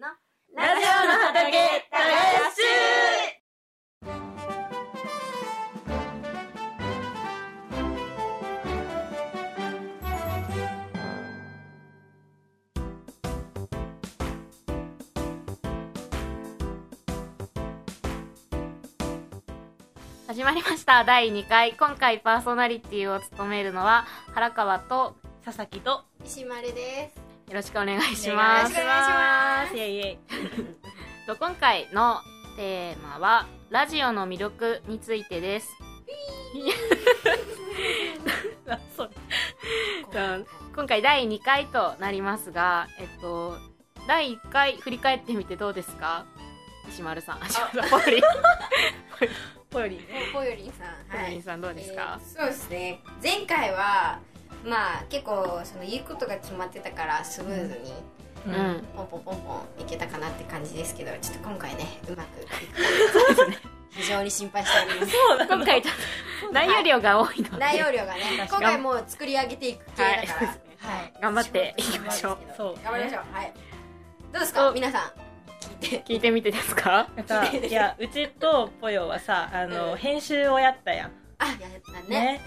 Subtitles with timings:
[0.00, 0.06] の
[0.56, 1.98] ラジオの畑耕
[2.56, 2.62] し
[20.26, 21.04] 始まりました。
[21.04, 21.74] 第2回。
[21.74, 28.72] 今回パーソナリティを務めるのは原川と佐々木と石丸ですよろしくお願いしおます。
[28.72, 29.76] よろしくお願いします。
[29.76, 30.18] イエイイエイ
[31.26, 32.20] と今回の
[32.56, 35.68] テーマはラジオの魅力についてです。
[40.76, 43.56] 今回第2回となりますがえっと
[44.06, 46.26] 第1回振り返ってみてどうですか？
[46.88, 47.38] 石丸さん。
[47.46, 48.16] 石丸さんポヨリ。
[48.18, 48.20] ン
[49.70, 49.96] ポヨリ。
[49.96, 50.86] ねポヨリンさん。
[50.86, 50.98] はい。
[51.10, 53.00] ポヨリンさんどうですか、えーそうですね。
[53.22, 54.20] 前回は
[54.64, 57.92] まあ結構その言うことが決まってたからスムーズに
[58.46, 58.84] うん、うん。
[58.96, 62.56] ポンポンポンポンいけたかなって感じですけどちょっと今回ねうまくいくか
[63.90, 64.30] 非常に。
[64.30, 65.12] 心配しております
[65.48, 65.88] 今回と
[66.52, 67.58] 内容量が多いので。
[67.58, 70.60] 内容量がね今回もう作り上げていく系だから、はい。
[70.80, 71.12] はい。
[71.20, 72.38] 頑張っていきましょう。
[72.56, 72.74] そう。
[72.82, 73.34] 頑張りましょう。
[73.34, 73.52] はい。
[74.32, 74.68] どうですか？
[74.68, 75.02] お皆さん
[75.84, 76.04] 聞いて。
[76.14, 77.08] 聞いてみてですか？
[77.68, 79.98] いやうちとポヨはさあの、うん。
[79.98, 81.58] 編集をやったやんあやっ
[82.02, 82.40] たね。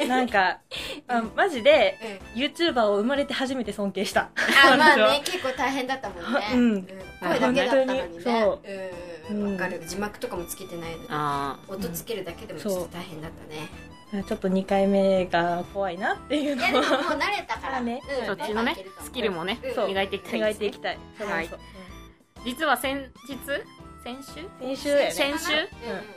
[0.00, 0.08] うん。
[0.08, 0.60] なんか
[1.08, 1.98] あマジで
[2.34, 2.42] うん。
[2.42, 4.30] YouTuber を生まれて初めて尊敬した。
[4.72, 6.86] あまあね結構大変だったもんね、うん。
[7.20, 8.22] 声だけだったのにね。
[8.22, 9.42] そううん。
[9.42, 9.48] う。
[9.48, 9.82] んわかる。
[9.86, 11.06] 字幕とかもつけてないのに。
[11.10, 13.46] あ音つけるだけでもちょっと大変だった
[14.12, 18.00] ね、ちょっと2回目が怖いなっていういのやでももうを慣れたから、ね。
[18.20, 18.26] うん。
[18.26, 19.88] そっちのねスキルもね、そう。
[19.88, 20.46] 磨いていきたいね。
[20.46, 20.98] 磨いていき、たい。
[21.18, 21.50] はい。
[22.44, 23.36] 実は先日？
[24.04, 24.48] 先週？
[24.60, 25.10] 先週？
[25.10, 25.46] 先週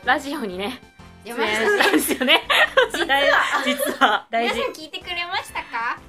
[0.06, 0.80] ラジオにね
[1.26, 2.42] 出出ましたね演したんですよね。
[3.08, 3.24] 大
[3.66, 4.56] 実は大事。
[4.56, 6.00] 皆さん聞いてくれましたか？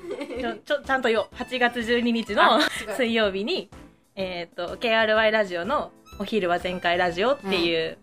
[0.40, 2.60] ちょちょちゃんとよ8月12日の
[2.96, 3.68] 水曜日に、
[4.14, 7.98] えっと KRY ラジオの「お昼は全開ラジオ」っていう、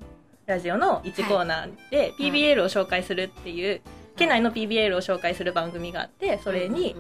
[0.46, 3.82] ラジオの1コーナーで、うん PBL を紹介するっていう、
[4.16, 6.96] 県内の PBL を紹介する番組があってそれに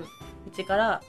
[0.48, 1.02] うちから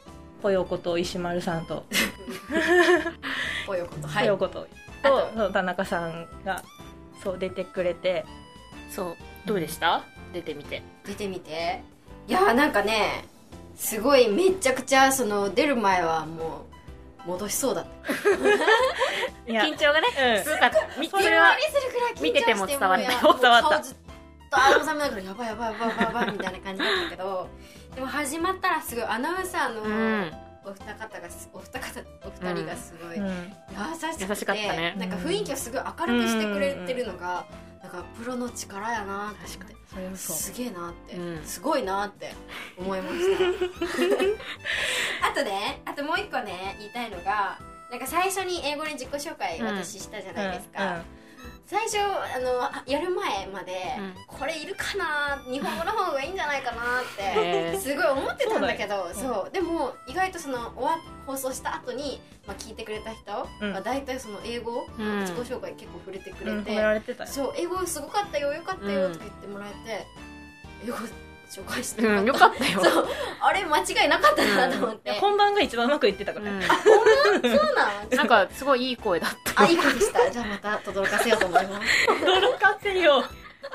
[0.43, 1.85] ぽよこと石丸さんと
[3.67, 4.27] ぽよことぽはい。
[4.27, 4.67] よこと
[5.03, 5.51] あと。
[5.53, 6.63] 田中さんが
[7.23, 8.25] そう出てくれて
[8.91, 9.17] そう。
[9.47, 10.03] どうでした？
[10.33, 10.83] 出てみて。
[11.05, 11.83] 出てみて。
[12.27, 13.25] いやーなんかね
[13.77, 16.67] すごいめちゃくちゃその出る前はも
[17.25, 17.87] う戻しそうだ
[19.47, 20.45] 緊張がねうん。
[20.45, 21.01] すごかった。
[21.01, 23.09] みそれはびっくりするくらい緊張して見てても伝わった。
[23.09, 23.69] 伝わった。
[23.71, 23.97] 顔ずっ
[24.51, 27.49] と青ざめながらやばいやばいやばいやばいみたいな感じだったけど
[27.95, 30.33] でも始まったらすごいアナウンサーのうん。
[30.65, 33.55] お二方がすお二方お二人がすごい優うん。
[33.99, 34.95] しくて、優しかったね。
[34.99, 37.45] なんか雰囲気をすごい明るくしてくれてるのが、なん
[37.89, 39.77] かプロの力やなって思って。
[39.89, 40.37] それはそう。
[40.37, 41.45] すげえなって、うん。
[41.45, 42.35] すごいなって
[42.79, 45.29] 思いました。
[45.31, 47.59] あとねあともう一個ね言いたいのが
[47.91, 51.03] なんか最初に英語に自己紹介私したじゃないですか、
[51.69, 54.15] 最初あのあやる前まで、うん。
[54.27, 55.37] これいるかな？
[55.45, 63.73] 日本語の方がいいんじゃないかなってすごい思ってたんだけどそうでも意外とその終わ放送した後にまあ聞いてくれた人うん。
[63.75, 65.21] が大体その英語、うん。
[65.21, 67.31] 自己紹介結構触れてくれうん、て、褒められてたよ。
[67.31, 70.07] そう英語すごかったよよかったようんとか言ってもらえて、
[70.87, 70.97] 英語
[71.51, 72.85] 紹介してうんよかったよ。
[72.85, 73.09] そう。
[73.41, 76.63] あれ間違いなかったなと思って、本番が一番うまくいってたから、うん。
[76.63, 78.09] そうなん？
[78.17, 79.63] なんかすごいいい声だった。
[79.63, 80.31] あいい子でした。
[80.31, 81.87] じゃあまた轟かせようと思います。
[82.09, 83.25] 驚かせよう。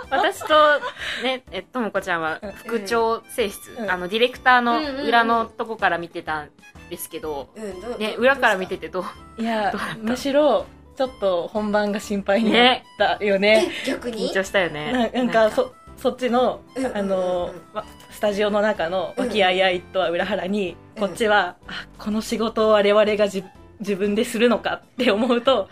[0.09, 0.79] 私と
[1.23, 3.91] ねえともこちゃんは副長性質、うん。
[3.91, 6.49] あのディレクターの裏のとこから見てたん
[6.89, 9.01] ですけど、うんどうね裏から見ててど
[9.37, 9.41] う？
[9.41, 13.71] いやむしろちょっと本番が心配になったよね。
[13.85, 14.29] え逆に？
[14.29, 15.11] 緊張したよね。
[15.13, 15.51] ななんか。
[15.51, 15.73] そ
[16.03, 16.97] そっちのうんうんうんうん。
[16.97, 21.07] あの、ま、スタジオの中の和気あいあいとは裏腹に、うん。
[21.07, 23.43] こっちはあこの仕事を我々がじ
[23.79, 25.69] 自分でするのかって思うと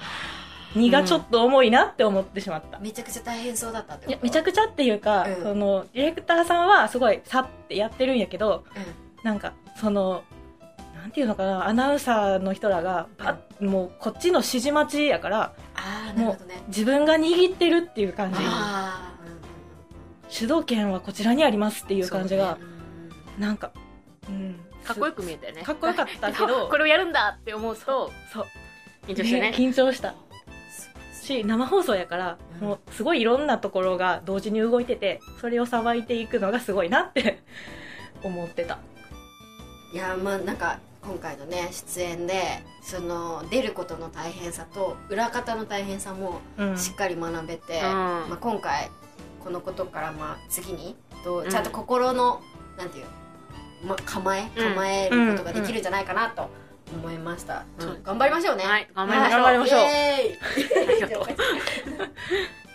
[0.73, 4.09] 荷がちょっと重いなって思ってしまった、めちゃくちゃ大変そうだったってこと？
[4.11, 5.43] いやめちゃくちゃっていうか、うん。
[5.43, 9.25] そのディレクターさんはすごいさってやってるんやけどうん。
[9.25, 10.23] なんかその
[10.95, 16.63] なんていうのかなアナウンサーの人らがパッもうこっちの指示待ちやからああなるほどね。
[16.69, 18.39] 自分が握ってるっていう感じ。
[18.41, 19.10] あ
[20.31, 22.65] 主導権はこちらにありますってあいう感じが、そ
[23.37, 23.71] うなんか、
[24.29, 25.61] うん、かっこよく見えたよね。
[25.61, 28.45] かっこよかったけど これをやるんだって思うとそう。
[29.07, 29.51] 緊張してね。
[29.51, 30.15] ね緊張した。
[31.21, 32.67] し生放送やから、うん。
[32.67, 37.39] もうすごいいろんなところが同時に動いててそれをさばいていくのがすごいなって
[38.23, 38.79] 思ってた。
[39.93, 46.77] いやまあなんか今回のね出演でその出ることの大変さと裏方の大変さもうん。
[46.77, 47.81] しっかり学べて、うん。
[47.81, 48.89] まあ、今回
[49.43, 51.49] このことからまあ次にどううん。
[51.49, 52.41] ちゃんと心の、
[52.77, 53.05] なんていう、
[53.85, 54.75] ま、構えうん。
[54.75, 56.49] 構えることができるんじゃないかなと
[56.93, 58.03] 思いました、うん。
[58.03, 58.63] 頑張りましょうね。
[58.63, 59.41] はい頑張りましょう。
[59.41, 59.79] 頑張りましょう。
[59.79, 60.89] イエーイ。
[60.89, 61.25] ありがとう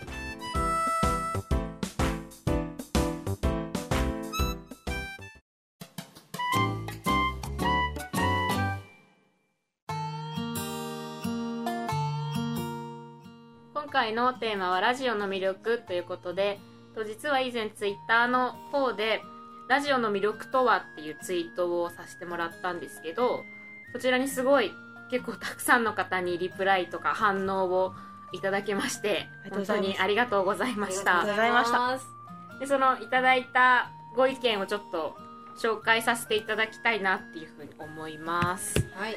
[13.87, 16.59] 今回のテーマはラジオの魅力ということで
[16.93, 19.21] と実は以前ツイッターの方で
[19.69, 23.45] ラジオの魅力とはっていうツイートをさせてもらったんですけど
[23.93, 24.73] そちらにすごい
[25.09, 27.93] 結構たくさんの方にリプライとか反応を
[28.33, 31.21] いただきまして本当にありがとうございました。
[31.21, 35.15] ありがとうございましたでそのいただいたご意見をちょっと
[35.63, 38.85] 紹介させていただきたいなっていうふうに思います。
[38.95, 39.15] はい。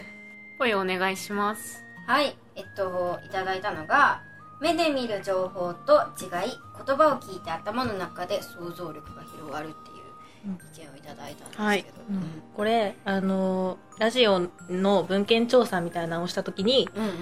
[0.61, 1.83] 声お願いします。
[2.07, 4.23] はい、えっと、いただいたのが、
[4.61, 11.85] 目で見る情報と違い、言葉を聞いて頭の中で想像力が広がるっていう意見をいただいたんですけど、はい。
[12.11, 12.43] うん。
[12.57, 17.15] これあのラジオの文献調査みたいなのをした時にうんうんうん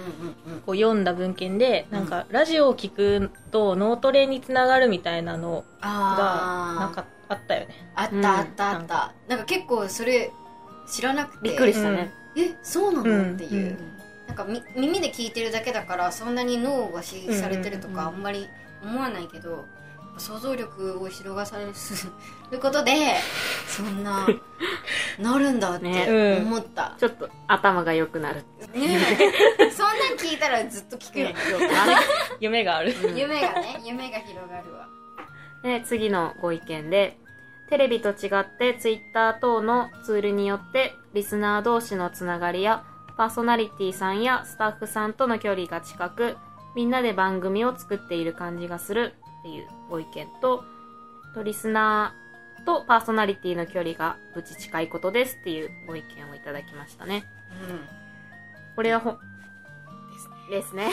[0.54, 0.60] うん。
[0.62, 5.88] こう読んだ文献でなんかラジオを聞くと脳トレにつながるみたいなのが
[6.78, 7.74] なんかあったよね。
[7.94, 9.44] あったあったあった、なんか。
[9.44, 10.32] 結構それ
[10.90, 11.48] 知らなくて。
[11.50, 13.34] びっくりしたね、えそうなの、うん。
[13.34, 13.78] っていう、
[14.28, 18.46] なんかみ耳で聞いてるだけだからそんなに脳が刺激されてるとうんうんうんかあんまり
[18.84, 19.64] 思わないけど、
[20.18, 22.92] 想像力を広がされることで
[23.66, 24.26] そんな
[25.18, 26.04] なるんだっね。
[26.06, 28.44] て思った、ちょっと頭が良くなる。
[28.74, 29.00] ね。
[29.58, 31.30] えそんなん聞いたらずっと聞くよ、
[32.38, 32.94] 夢がある。
[33.16, 34.86] 夢がね夢が広がるわ。
[35.62, 37.18] で次のご意見で
[37.68, 42.84] テレビと違ってツイッター等のツールによってリスナー同士のつながりや
[43.18, 46.36] パーソナリティさんやスタッフさんとの距離が近く
[46.74, 50.64] みんなで番組を作っている感じがするっていうご意見と
[51.34, 57.24] とリスナーとパーソナリティの距離がぶち近いことですっていうご意見をいただきましたね。
[58.76, 59.16] これはほ
[60.50, 60.90] ですね。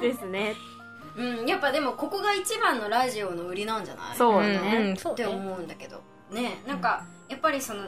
[0.00, 0.54] ですね。
[1.16, 4.16] うん、うん、やっぱでもここが一番のラジオの売りなんじゃない？
[4.16, 5.26] そううんね、ってうんそうね。
[5.26, 6.00] 思うんだけど。
[6.30, 7.84] ねなんかやっぱりその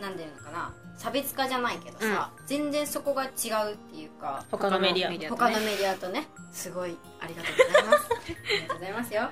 [0.00, 5.08] なんていうのかな差別化じゃないけどさ、全然そこが違うっていうか他のメディア。
[5.08, 8.08] 他のメディア他のメディアとねすごいありがとうございます。
[8.12, 9.30] ありがとうございますよ、ね、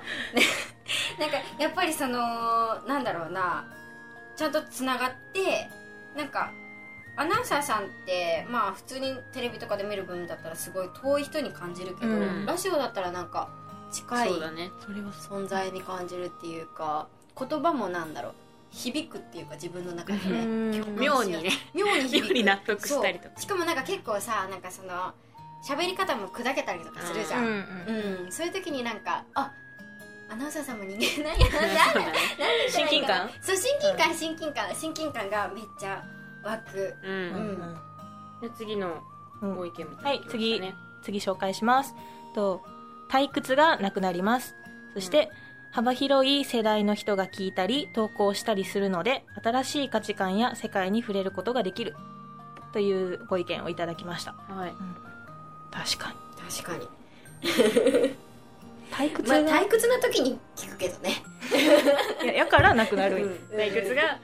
[1.19, 3.65] なんかやっぱりそのなんだろうな
[4.35, 5.69] ちゃんとつながって
[6.15, 6.51] なんか
[7.17, 12.45] アナウンサーさんってまあ普通にテレビとかで見る分だったらすごい遠い人に感じるけど、うん。
[12.45, 13.49] ラジオだったらなんか
[13.91, 14.71] 近いそうだね。
[14.83, 17.07] それは存在に感じるっていうか
[17.37, 18.33] 言葉もなんだろう
[18.71, 20.81] 響くっていうか自分の中でね。
[20.97, 21.49] 妙にね。
[21.73, 22.27] 妙に響く。
[22.29, 23.39] 妙に納得したりとか。
[23.39, 25.13] しかもなんか結構さなんかその
[25.67, 27.51] 喋り方も砕けたりとかするじゃん、うう
[28.25, 28.31] んん。
[28.31, 29.51] そういう時になんかあ
[30.31, 32.09] アナウンサーさんも人間 なんやなんて言ったらいいかな
[32.71, 33.29] 親近感？
[33.41, 34.75] そう親近感親近感。
[34.75, 36.03] 親近感がめっちゃ
[36.43, 36.95] 湧く。
[37.03, 37.77] うん、うん。
[38.41, 39.01] で次の
[39.41, 40.75] うんご意見みたはいいなの来ましたね。
[41.03, 41.95] 次紹介します。
[42.35, 42.61] と
[43.09, 44.55] 退屈がなくなります。
[44.93, 45.29] そして、
[45.71, 51.95] 幅広い世代の人が聞いたり投稿したりするので新しい価値観や世界に触れることができる。
[52.71, 54.33] というご意見をいただきました。
[54.33, 54.73] はい。
[55.71, 56.15] 確かに。
[56.51, 56.87] 確かに。
[58.91, 61.23] 退屈が、まあ退屈な時に聞くけどね。
[62.23, 64.17] いややからなくなる、退屈がな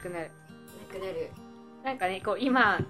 [0.00, 0.30] くなる。
[0.88, 1.30] なくなる。
[1.84, 2.80] なんかねこう今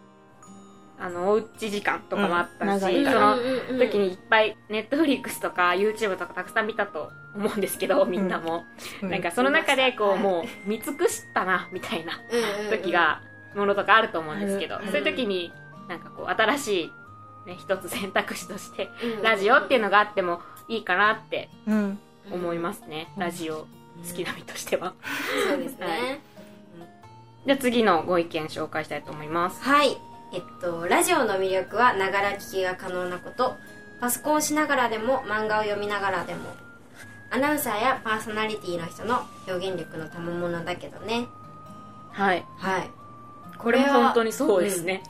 [0.98, 3.36] あのおうち時間とかもあったし、うんその
[3.78, 8.64] 時にいっぱいネットフリックスとか YouTube とかたくさん見たと思うんですけどみんなも、
[9.02, 12.12] うんなんかその中でこう、はいもう見尽くしたなみたいな
[12.70, 13.20] 時が
[13.54, 14.86] ものとかあると思うんですけど、うん。
[14.86, 15.52] そういう時に
[15.88, 16.82] なんかこう新し
[17.46, 18.88] い、ね、一つ選択肢として
[19.18, 19.22] うん。
[19.22, 21.98] ラジオっていうのがあってもいいかなってうん
[22.30, 23.22] 思いますね、うん。
[23.22, 23.66] ラジオ
[24.06, 24.94] 好きな身としては、
[25.48, 26.20] そうですね。
[27.46, 29.62] じゃあ次のご意見紹介したいと思います。
[29.62, 29.96] はい
[30.32, 33.56] えっとラジオの魅力はながら聞きが可能なこと。
[34.00, 36.54] パソコンをしながらでも漫画を読みながらでも。
[37.30, 41.26] アナウンサーやパーソナリティの人の表現力の賜物だけどね。
[42.12, 42.44] はい。
[42.56, 42.90] はい。
[43.58, 45.02] これも本当にそうですね、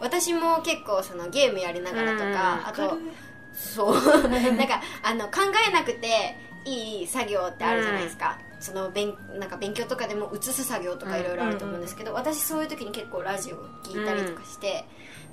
[0.00, 2.32] うん、私も結構そのゲームやりながらとか、うん。
[2.66, 2.98] あと
[3.54, 3.94] そう。
[4.28, 14.84] なんかあの考えなくていい作業ってあるじゃないですか、その勉なんか勉強とかでも移す作業とかいろいろあると思うんですけど、私そういう時に結構ラジオ聞いたりとかして、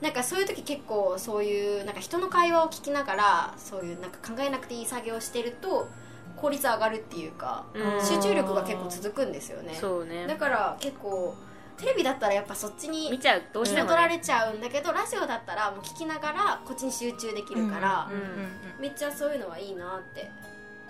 [0.02, 5.90] なんかそういう時結構そういうなんか人の会話を聞きながらそういうなんか考えなくていい作業をしてると
[6.38, 8.06] 効率上がるっていうか、うん。
[8.06, 9.74] 集中力が結構続くんですよね。
[9.74, 10.28] そうね。
[10.28, 11.36] だから結構
[11.78, 20.30] テレビだったらやっぱそっちに見ちゃうどうしても、ね、取られちゃうんだけどラジオだったらもう聞きながらこっちに集中できるから、うんめっちゃそういうのはいいなって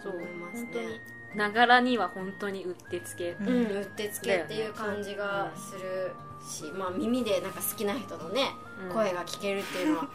[0.03, 0.71] 思いますね
[1.35, 6.11] ながらには本当にうってつけ、うん、うってつけっていう感じがする、
[6.45, 8.51] し、まあ、耳でなんか好きな人のね、
[8.87, 8.93] うん。
[8.93, 10.07] 声が聞けるっていうのは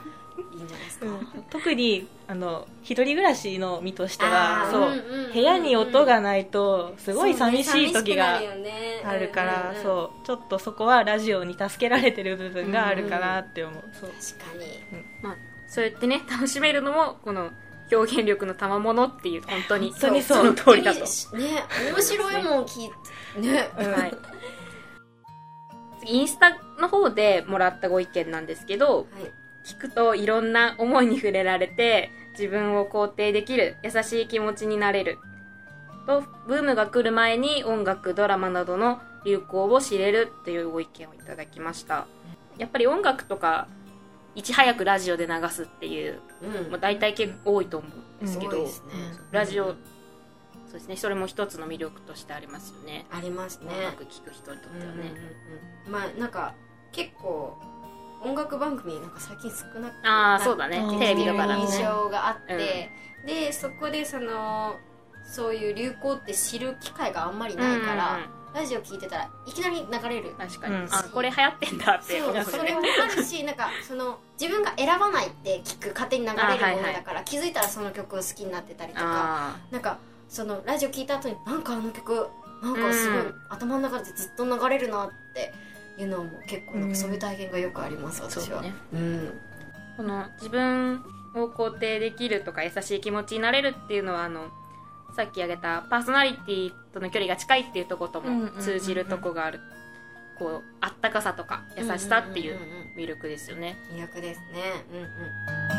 [0.54, 8.40] いいんじゃないですか、う ん特にあの一人暮らしの身としてはそう、んんん部屋に音がないとすごい寂しい時が
[9.04, 14.10] あるから、そうちょっとそこはラジオに助けられてる部分があるかなって思う、そう。
[14.10, 14.80] 確かに。
[15.22, 15.36] まあ、
[15.66, 17.50] そうやってね楽しめるのもこの
[17.92, 19.90] 表現力の賜物っていう本当に。
[19.92, 20.44] 本当にそう。
[20.44, 21.06] の通りだと、ね
[21.92, 22.90] 面白いもん聞い
[23.34, 23.40] て。
[23.40, 23.68] ね。
[23.78, 24.14] うんはい、
[26.00, 29.06] 次インスタの方でもらったご意見なんですけどはい。
[29.64, 35.18] 聞くといろんな思いに触れられて自分を肯定できる優しい気持ちになれる
[36.06, 42.06] とブームが来る前に音楽ドラマなどの流行を知れるというご意見をいただきました。
[42.56, 43.68] やっぱり音楽とか
[44.34, 46.70] いち早くラジオで流すっていう、うん。
[46.70, 48.92] まあ、大体結構多いと思うんですけど、多いですね。
[49.32, 49.72] ラジオそ
[50.70, 50.96] うですね。
[50.96, 53.06] それも一つの魅力としてありますよね。
[53.10, 53.74] ありますね。
[53.74, 55.16] 音楽聴く人にとってはね、うんうんうん
[55.86, 55.92] うん。
[55.92, 56.54] まあなんか
[56.92, 57.56] 結構
[58.22, 60.78] 音楽番組なんか最近少なくああそうだね。
[60.78, 62.90] うんテレビとかだと印ね象があって、
[63.26, 64.76] でそこでその
[65.24, 70.34] そういう流行って知る機会があんまりないから、うんうんラジオ聞いてたらいきなり流れる。
[70.36, 70.88] 確かに、うん。
[70.90, 72.20] あこれ流行ってんだって。
[72.20, 82.28] そう それもあるし なんかその自分が選ばないって聞く勝手に流れるものだから、気づいたらその曲を好きになってたりとかあなんかそのラジオ聞いた後になんかあの曲
[82.62, 85.52] なんかすごい、うん頭の中でずっと流れるなって
[85.98, 88.58] いうのも結構なんかそういう体験がよくあります、ー私は。
[88.58, 88.74] そうね。
[88.92, 89.40] うん。
[89.96, 91.04] この自分
[91.34, 94.50] を肯定できるとか優しい気持ちになれるっていうのはあの
[95.20, 99.60] さっき挙げたパーソナリティとの距離が近いっていうとことも通じるとこがある、
[100.38, 102.58] こうあったかさとか優しさっていう
[102.96, 104.86] 魅力ですよね、魅力ですね。
[104.90, 105.02] うんう
[105.66, 105.69] ん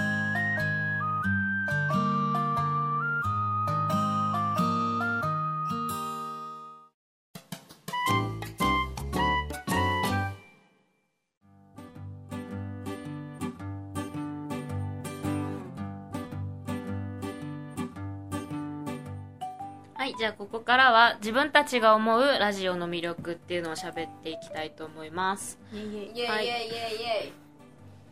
[20.21, 25.57] じゃあここからは自分たちが思うラジオの魅力っていうのを喋っていきたいと思います。
[25.73, 26.05] イエイイエイ。
[26.05, 27.31] イエイイエ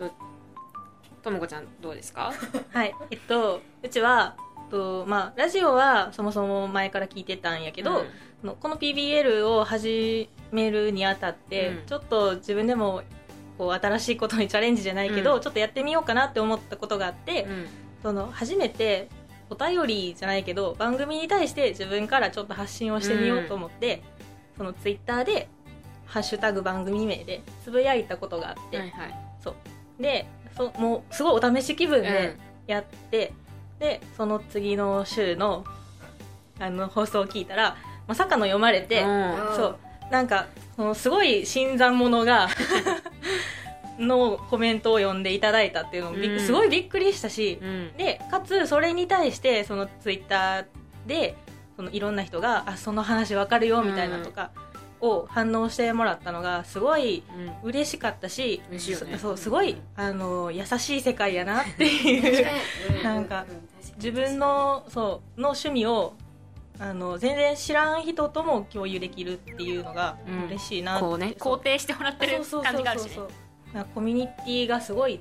[0.07, 0.11] イ
[1.21, 2.33] ともこちゃんどうですか？
[2.73, 2.95] はい。
[3.11, 4.35] えっとうちは
[4.71, 8.03] とまあラジオはそもそも前から聞いてたんやけど、
[8.43, 8.55] うん。
[8.55, 11.85] この PBL を始めるにあたって、うん。
[11.85, 13.03] ちょっと自分でも
[13.59, 15.41] こう新しいことにチャレンジじゃないけど、うん。
[15.41, 17.67] ちょっとやってみようかなって思ったことがあって、うん。
[18.01, 19.09] その初めて
[19.49, 24.03] お便りじゃないけど番組に対して自分からちょっと発信をしてみようと思って、
[24.57, 25.49] そのツイッターで
[26.05, 29.15] 「ハッシュタグ番組名」でつぶやいたことがあって、はいはい。
[29.41, 29.55] そう。
[30.01, 30.25] で
[30.55, 32.35] そもうすごいお試し気分で
[32.67, 33.33] やって、
[33.79, 35.65] でその次の週の
[36.59, 37.77] あの放送を聞いたら
[38.07, 39.55] まさかの読まれて、うん。
[39.55, 39.77] そう。
[40.11, 42.47] なんかそのすごい新参者が
[43.99, 47.91] のコメントを読んでいただいたっていうのもすごいびっくりしたし、うん。
[47.97, 50.65] でかつそれに対してそのツイッター
[51.05, 51.35] で
[51.75, 54.51] そのいろんな人が「あその話わかるよ」みたいなとか
[55.01, 57.23] を反応してもらったのがすごい
[57.63, 57.69] うん。
[57.69, 59.13] 嬉しかったし嬉しいよね。
[59.13, 63.45] そそうすごいあの優しい世界やなっていうなんか
[63.97, 66.13] 自分のそうの趣味を
[66.79, 70.45] あの全然知らん人とも共有できるっていうのがうん。
[70.45, 73.09] 嬉しいなって、こうねそう肯定してもらってるそうそう感じがあるしね。
[73.15, 73.48] そうそうなんか
[73.93, 75.19] コミュニティがすごい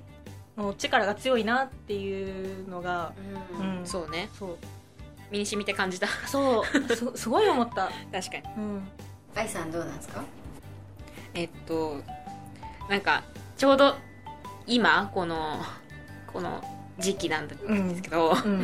[0.57, 3.13] の力が強いなっていうのが、
[3.59, 3.79] うん。
[3.81, 3.87] うん。
[3.87, 4.29] そうね。
[4.39, 4.57] そう。
[5.31, 6.07] 身に染みて感じた。
[6.27, 6.97] そう。
[6.97, 8.43] すすごい思った、 確かに。
[8.57, 8.61] う
[9.45, 10.23] ん、さんどうなんですか？
[11.35, 12.03] えっと
[12.89, 13.23] なんか
[13.57, 13.95] ちょうど
[14.67, 15.61] 今この
[16.33, 16.65] この
[16.99, 17.55] 時期なんで
[17.97, 18.63] すけど、うん、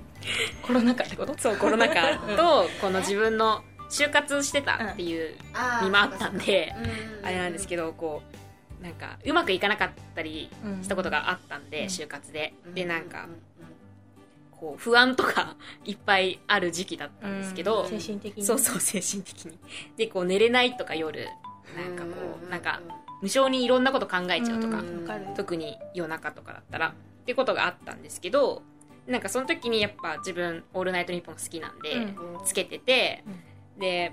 [0.62, 1.34] コロナ禍ってこと？
[1.38, 6.74] そうコロナ禍とこの自分の就活してたっていうあーにもあったんで
[7.22, 8.36] あれなんですけどこう
[8.82, 10.82] なんかうまくいかなかったりうん。
[10.82, 11.86] したことがあったんで、うん。
[11.86, 12.54] 就活で。
[12.70, 13.28] うでなんか
[14.52, 18.44] こう不安とか いっぱいある時期だったんですけど、精神的に。
[18.44, 19.58] そうそう精神的に。
[19.96, 21.28] でこう寝れないとか夜
[21.76, 22.80] なんかこううなんか
[23.22, 24.82] 無性にいろんなこと考えちゃうとか、
[25.36, 26.92] 特に夜中とかだったらっ
[27.26, 28.62] てことがあったんですけど
[29.06, 32.16] なんかその時にやっぱ自分「オールナイトニッポン」好きなんで、うん。
[32.44, 33.24] つけてて、
[33.78, 34.12] で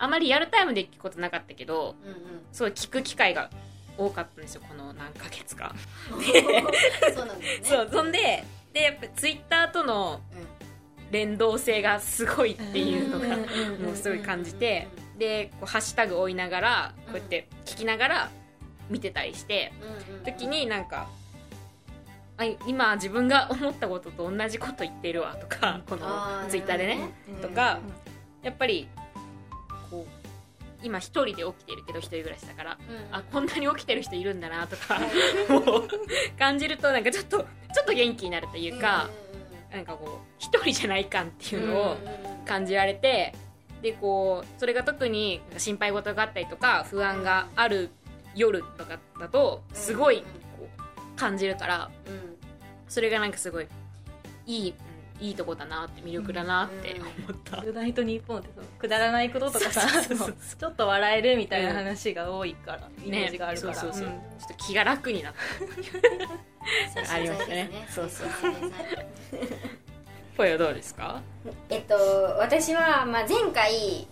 [0.00, 2.16] あまりリアルタイムで聞くことなかったけどうんうん。
[2.52, 3.50] すごい聞く機会が
[3.96, 5.74] 多かったんですよこの何ヶ月か。
[7.14, 7.76] そうなんですね。
[7.76, 10.20] そうそんででやっぱツイッターとの
[11.10, 14.88] 連動性がすごいっていうのが、うんうんうんもうすごい感じて
[15.18, 18.30] でこうハッシュタグ追いながらこうやって聞きながら
[18.88, 19.72] 見てたりして
[20.24, 21.08] 時になんか
[22.38, 26.06] あ今自分が思ったことと同じこと言ってるわとかこの
[26.48, 27.10] ツイッターでね
[27.42, 27.80] とか
[28.42, 28.88] やっぱり
[29.90, 30.30] こう
[30.82, 33.14] 今一人で起きてるけど一人暮らしだからうん。
[33.14, 34.98] あこんなに起きてる人いるんだなとか
[35.50, 35.64] うん。
[35.64, 35.88] もう
[36.38, 37.38] 感じるとなんかちょっと
[37.74, 39.08] ちょっと元気になるというか、
[39.72, 41.96] なんかこう一人じゃない感っていうのを
[42.44, 43.32] 感じられて
[43.80, 47.90] でこうそれが特に心配事があったりとか不安がある
[48.34, 50.22] 夜とかだとすごい
[50.58, 50.68] こ
[51.14, 52.14] う感じるからうん。
[52.14, 52.36] うん。
[52.88, 53.68] それがなんかすごい
[54.46, 54.89] いい、うん
[55.20, 57.00] いいとこだなって魅力だなってうん。
[57.02, 64.12] 思った、「ルナイトニッポン」ってそうくだらないこととかさちょっと笑えるみたいな話が多いから、イメーねジがあるから、そうそうそう、うん。
[64.12, 65.40] ちょっと気が楽になった。
[67.14, 67.70] ありましたね。
[67.90, 68.28] そうそう
[70.36, 71.20] ぽよどうですか？
[71.68, 71.94] えっと
[72.38, 74.06] 私は、まあ、前回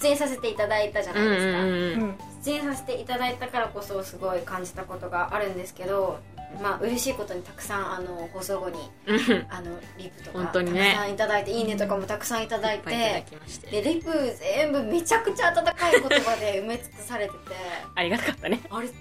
[0.00, 2.18] 出演させていただいたじゃないですか、んうん。
[2.42, 6.18] 出演させていただいたからこそすごい感じたことがあるんですけど
[6.62, 9.16] まあ嬉しいことにたくさんあの放送後にうん。
[9.16, 10.80] うんあのリプとか本当にね。
[10.80, 13.24] たくさんいただいていいねとかもたくさんいただいて
[13.70, 17.38] でリプ全部めちゃくちゃ温かい言葉で埋め尽くされてて
[17.94, 18.60] ありがたかったね。
[18.70, 18.92] あれね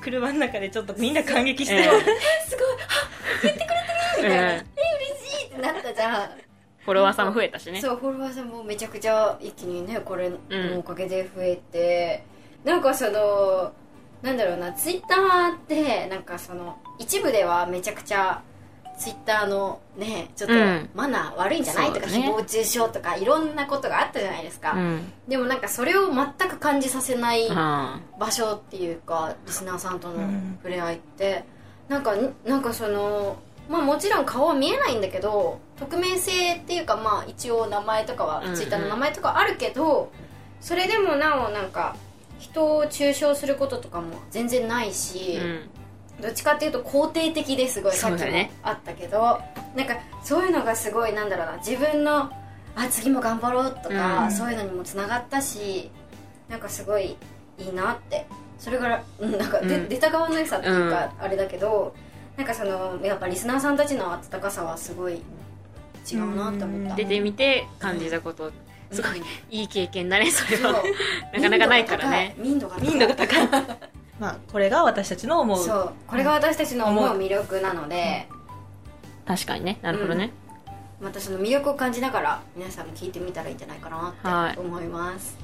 [0.00, 1.90] 車の中でちょっとみんな感激してる、ええ。
[2.48, 4.52] すごいうんみたいな。
[4.52, 4.64] え
[5.16, 6.30] 嬉しいってなったじゃん。
[6.84, 7.80] フォロワーさんも増えたしね。
[7.80, 12.24] そうフォロワーさんもめちゃくちゃ一気にねこれのおかげで増えて、
[12.64, 13.72] なんかその
[14.22, 18.42] なんだろうなツイッターってなんかその一部ではめちゃくちゃ
[18.98, 20.88] ツイッターのねちょっとうん。
[20.94, 22.28] マナー悪いんじゃない、とかそうだね。
[22.28, 25.12] 誹謗中傷とかいろんなことがあったじゃないですか、うん。
[25.26, 30.58] でもなんかそれを全く感じさせないあ場所っていうかリスナーさんとのうん。
[30.62, 31.44] 触れ合いって、
[31.88, 32.14] なんか
[32.46, 33.38] なんかその
[33.68, 38.54] まあもちろん顔は見えないんだけど匿名性っていうかまあ一応名前とかは、うんうん。
[38.54, 40.12] ツイッターの名前とかあるけど
[40.60, 41.96] それでもなおなんか
[42.42, 46.22] 人を中傷することとかも全然ないし、ーうん。
[46.22, 48.30] どっちかっていうと肯定的ですごいさっきも
[48.62, 49.40] あったけど、
[49.76, 51.56] なんかそういうのがすごいなんだろうな。
[51.58, 52.30] 自分の
[52.74, 54.32] あ次も頑張ろうとか、うん。
[54.32, 55.90] そういうのにもつながったし
[56.48, 57.16] なんかすごい
[57.58, 58.26] いいなって。
[58.58, 59.88] それからうんなんかで、うん。
[59.88, 61.94] 出た側の良さっていうか、あれだけど
[62.36, 65.22] なんかそのやっぱリスナーさんたちの温かさはすごい
[66.10, 68.50] 違うなって思った、出てみて感じたこと
[68.92, 70.72] すごいうんいい経験だねそれそう。
[70.74, 70.82] は
[71.32, 72.34] なかなかないからね。
[72.38, 72.88] 民度が高い。
[72.88, 73.48] 民度が高い。
[74.20, 75.64] まあこれが私たちの思う。
[75.64, 75.92] そう。
[76.06, 78.28] これが私たちの思う魅力なので、
[79.26, 80.32] 確かにねなるほどね、
[81.00, 85.41] またその魅力を感じながら皆さんも聞いてみたらいいんじゃないかなって思います、はい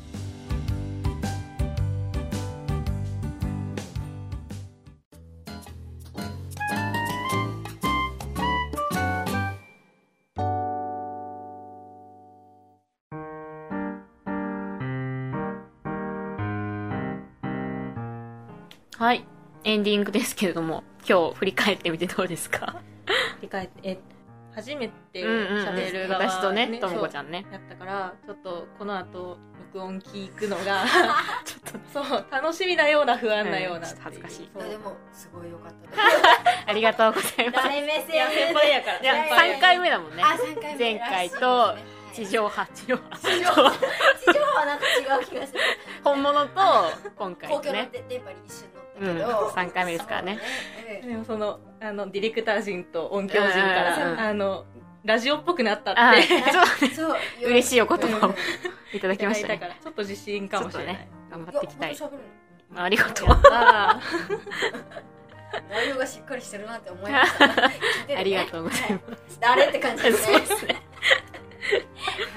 [19.64, 22.76] エンディングですけれども今日振り返ってみてどうですか？
[23.36, 23.98] 振り返ってえ
[24.54, 25.66] 初めてうんうんうん。
[25.68, 27.46] 喋る側、私とねともこちゃんね。
[27.52, 29.38] やったからちょっとこの後
[29.72, 30.84] 録音聞くのが
[31.44, 33.92] ちょっとそう楽しみなような不安なようなう。
[33.92, 34.50] うん恥ずかしい。
[34.58, 36.00] でもすごい良かった
[36.70, 37.68] ありがとうございます。
[37.68, 38.16] 誰目線。
[38.16, 38.98] いや先輩やから。
[39.00, 40.22] いや先輩3回目だもんね。
[40.24, 40.78] あ三回目。
[40.78, 41.76] 前回と
[42.12, 43.16] 地地上波地上波。
[43.18, 45.60] 地上波はなんか違う気がする。
[46.02, 46.60] 本物と
[47.16, 50.38] 今回公共のね電波に一瞬乗ったけうんど、三回目ですからね。
[51.02, 54.66] でもそのあのディレクター陣と音響陣から、あの
[55.04, 56.00] ラジオっぽくなったって。
[57.44, 58.34] う嬉しいお言葉をうん。
[58.96, 59.58] いただきましたね。
[59.58, 61.08] たからちょっと自信かもしれない、ね。
[61.30, 61.94] 頑張っていきたい。
[61.94, 62.24] やもっと喋る
[62.74, 62.82] の？
[62.82, 63.28] ありがとう。
[65.70, 67.72] 内容がしっかりしてるなって思いました、ね
[68.18, 69.34] ありがとうございます。
[69.34, 70.38] す誰って感じですね。
[70.38, 70.82] そうですね。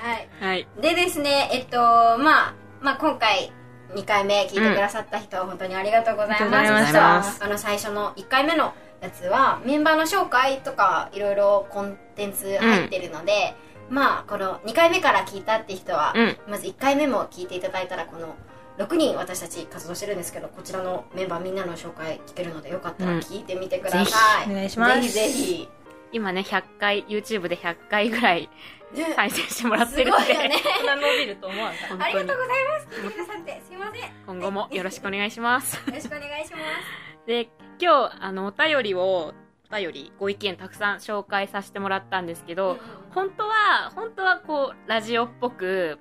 [0.02, 0.30] はい。
[0.39, 0.67] はい。
[0.80, 3.52] でですねえっとまあ、まあ、今回
[3.95, 13.56] 2回目聞いてくださった人は本当にありがとうございます,、あの最初の1回目のやつはメンバーの紹介とかいろいろコンテンツ入ってるので、
[13.89, 16.38] まあこの2回目から聞いたって人は、うん。
[16.47, 18.36] まず1回目も聞いていただいたらこの
[18.77, 23.19] 6人私たち活動してるんですけどこちらのメンバーみんなの紹介聞けるのでよかったらうん。
[23.19, 25.01] 聞いてみてください、お願いします。
[25.01, 25.69] ぜひぜひ
[26.12, 28.50] 今ね100回 YouTube で100回ぐらい
[28.93, 29.13] ね。
[29.15, 30.17] 再生してもらっすてるんで。
[30.17, 30.56] ごいよね。
[30.78, 31.80] そんな伸びると思わんか。
[31.88, 32.04] 本当に。
[32.04, 33.02] ありがとうございます。
[33.02, 34.02] 聞いてくださってすいません。
[34.02, 35.82] よ今後もよろしくお願いします。
[35.88, 36.63] ろしくお願いします。
[37.28, 39.34] で今日あのお便りを
[39.71, 42.78] お便りご意見たくさん紹介させてもらったんですけど、
[43.12, 45.97] 本当は本当はこうラジオっぽく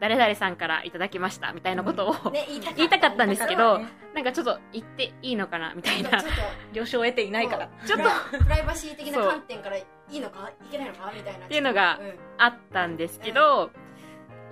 [0.00, 6.10] 誰々さんからいただきましたみたいなことを、ね言いたかった言いたかったんですけどねなんかちょっと言っていいのかなみたいな。
[6.72, 7.68] 了承を得ていないから。
[7.84, 8.38] ちょっと。
[8.38, 11.46] プライバシー的な観点からいいのかいけないのかみたいな。
[11.46, 11.98] っていうのが
[12.38, 13.70] あったんですけど、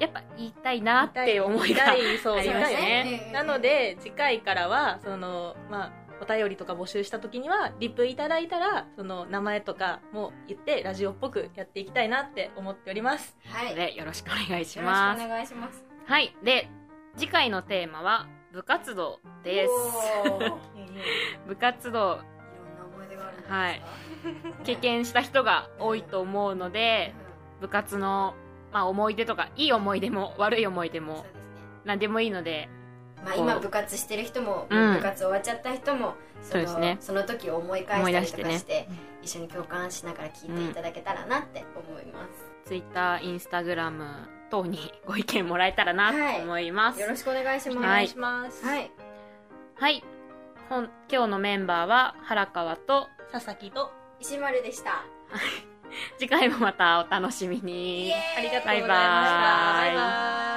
[0.01, 2.19] やっぱ言いたいなっていう思いが言いたい。
[2.19, 3.05] そうありました言いたい。
[3.05, 13.37] ねなので次回からはそのまあお便りとか募集した時にはリプいただいたらその名前とかも言ってラジオっぽくやっていきたいなって思っております。
[13.49, 13.75] はい。
[13.75, 15.85] でよろしくお願いしろしくおます願いします。
[16.07, 16.35] はい。
[16.45, 16.69] で
[17.17, 19.71] 次回のテーマは部活動です。
[20.31, 20.47] おー。
[20.47, 21.03] いろんな
[21.47, 22.13] 部活動。
[22.13, 24.65] 思い出があるんじゃないですか？
[24.65, 27.15] 経験した人が多いと思うので
[27.61, 28.35] 部活の、
[28.73, 31.27] まあ、思い出とかいい思い出も悪い思い出も
[31.85, 32.69] 何でもいいので
[33.25, 34.95] まあ、今部活してる人も、うん。
[34.95, 36.97] 部活終わっちゃった人もそのそね。
[37.01, 38.89] その時を思い返したりとかしてして
[39.23, 42.27] 一緒に共感しながら聞いていただけたらなって思いま
[42.65, 47.01] す、Twitter、Instagram 等にご意見もらえたらなと思います。
[47.01, 47.79] よろしくお願いします。
[47.79, 47.87] はい。
[47.87, 48.09] お願い。
[48.09, 48.91] します、はい。
[49.77, 50.05] はい。
[50.69, 53.93] 本今日のメンバーは原川と佐々木と。
[54.21, 55.05] 石丸でした。
[56.19, 58.13] 次回もまたお楽しみに。
[58.37, 58.91] ありがとうございました。
[58.91, 60.52] バイバイ